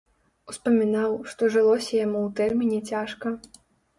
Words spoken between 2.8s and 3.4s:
цяжка.